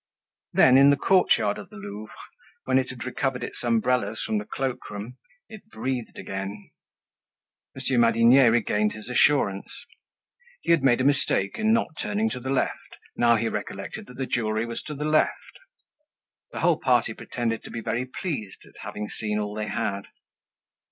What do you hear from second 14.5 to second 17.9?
was to the left. The whole party pretended to be